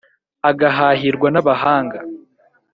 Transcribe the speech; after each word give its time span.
agahahirwa 0.49 1.27
n'abahanga 1.31 1.97